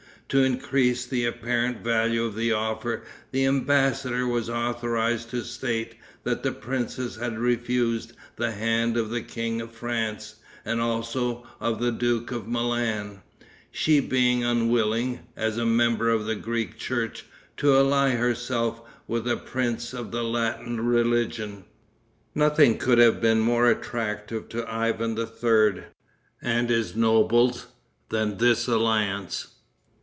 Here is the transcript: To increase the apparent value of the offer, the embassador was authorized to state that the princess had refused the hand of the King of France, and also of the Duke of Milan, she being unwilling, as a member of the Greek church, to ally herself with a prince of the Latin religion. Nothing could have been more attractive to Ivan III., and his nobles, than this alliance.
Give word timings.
To 0.29 0.43
increase 0.45 1.05
the 1.05 1.25
apparent 1.25 1.79
value 1.83 2.23
of 2.23 2.35
the 2.37 2.53
offer, 2.53 3.03
the 3.31 3.43
embassador 3.43 4.25
was 4.25 4.49
authorized 4.49 5.29
to 5.31 5.43
state 5.43 5.95
that 6.23 6.41
the 6.41 6.53
princess 6.53 7.17
had 7.17 7.37
refused 7.37 8.13
the 8.37 8.51
hand 8.53 8.95
of 8.95 9.09
the 9.09 9.21
King 9.23 9.59
of 9.59 9.73
France, 9.73 10.35
and 10.63 10.79
also 10.79 11.45
of 11.59 11.81
the 11.81 11.91
Duke 11.91 12.31
of 12.31 12.47
Milan, 12.47 13.21
she 13.71 13.99
being 13.99 14.41
unwilling, 14.41 15.19
as 15.35 15.57
a 15.57 15.65
member 15.65 16.09
of 16.09 16.25
the 16.25 16.35
Greek 16.37 16.77
church, 16.77 17.25
to 17.57 17.75
ally 17.77 18.11
herself 18.11 18.81
with 19.09 19.27
a 19.29 19.35
prince 19.35 19.91
of 19.91 20.11
the 20.11 20.23
Latin 20.23 20.79
religion. 20.79 21.65
Nothing 22.33 22.77
could 22.77 22.99
have 22.99 23.19
been 23.19 23.41
more 23.41 23.69
attractive 23.69 24.47
to 24.47 24.65
Ivan 24.73 25.17
III., 25.19 25.83
and 26.41 26.69
his 26.69 26.95
nobles, 26.95 27.65
than 28.07 28.37
this 28.37 28.69
alliance. 28.69 29.47